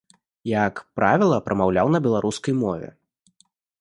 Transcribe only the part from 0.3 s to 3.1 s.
Як правіла, прамаўляў на беларускай мове.